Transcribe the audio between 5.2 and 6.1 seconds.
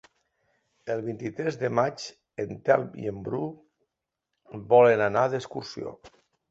d'excursió.